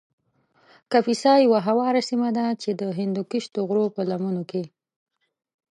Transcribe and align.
کاپیسا 0.91 1.33
یو 1.45 1.53
هواره 1.67 2.01
سیمه 2.09 2.29
ده 2.37 2.45
چې 2.61 2.69
د 2.79 2.81
هندوکش 2.99 3.43
د 3.55 3.57
غرو 3.67 3.85
په 3.95 4.01
لمنو 4.09 4.43
کې 4.49 4.63